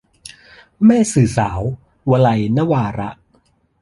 [0.85, 1.61] แม่สื่อสาว-
[2.11, 3.09] วลัย นวาระ